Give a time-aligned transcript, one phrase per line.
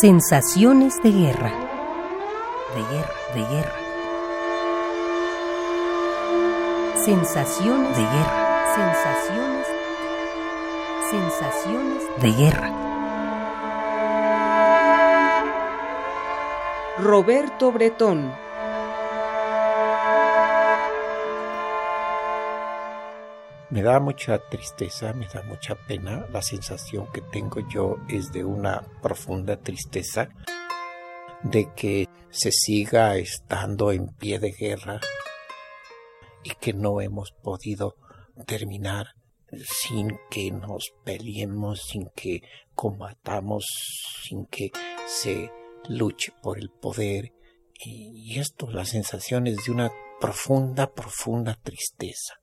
[0.00, 1.50] Sensaciones de guerra.
[2.72, 3.78] De guerra, de guerra.
[7.04, 8.64] Sensaciones de guerra.
[8.76, 9.66] Sensaciones.
[11.10, 12.70] Sensaciones de guerra.
[17.00, 18.47] Roberto Bretón.
[23.70, 26.26] Me da mucha tristeza, me da mucha pena.
[26.32, 30.30] La sensación que tengo yo es de una profunda tristeza
[31.42, 35.00] de que se siga estando en pie de guerra
[36.42, 37.96] y que no hemos podido
[38.46, 39.08] terminar
[39.52, 42.40] sin que nos peleemos, sin que
[42.74, 43.66] combatamos,
[44.24, 44.72] sin que
[45.06, 45.52] se
[45.90, 47.34] luche por el poder.
[47.84, 52.40] Y esto, las sensaciones de una profunda, profunda tristeza.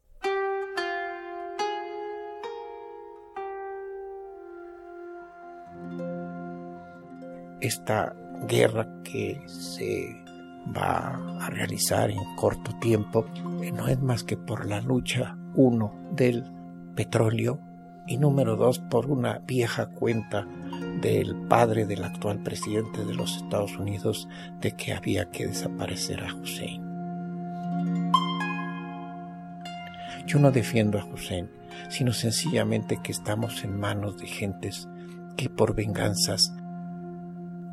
[7.66, 8.16] Esta
[8.48, 10.24] guerra que se
[10.76, 13.26] va a realizar en corto tiempo
[13.74, 16.44] no es más que por la lucha, uno, del
[16.96, 17.60] petróleo
[18.08, 20.48] y número dos, por una vieja cuenta
[21.02, 24.28] del padre del actual presidente de los Estados Unidos
[24.62, 26.84] de que había que desaparecer a Hussein.
[30.28, 31.50] Yo no defiendo a Hussein,
[31.90, 34.88] sino sencillamente que estamos en manos de gentes
[35.38, 36.54] que por venganzas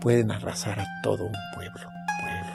[0.02, 1.88] pueden arrasar a todo un pueblo.
[2.20, 2.52] pueblo.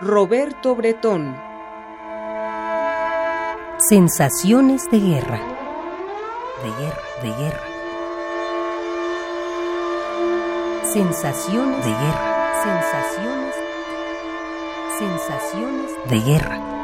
[0.00, 1.36] Roberto Bretón.
[3.78, 5.40] Sensaciones de guerra.
[6.64, 7.66] De guerra, de guerra.
[10.92, 12.62] Sensaciones de guerra.
[12.64, 13.54] Sensaciones.
[14.98, 16.79] Sensaciones de guerra.